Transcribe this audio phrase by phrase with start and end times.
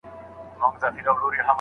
[0.59, 1.43] له سم ځای څخه مه تښته.